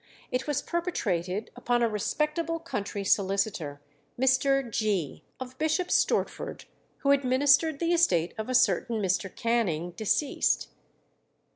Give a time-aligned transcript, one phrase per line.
[0.31, 3.79] It was perpetrated upon a respectable country solicitor,
[4.19, 4.67] Mr.
[4.67, 6.65] Gee, of Bishop Stortford,
[7.01, 9.29] who administered the estate of a certain Mr.
[9.35, 10.69] Canning, deceased.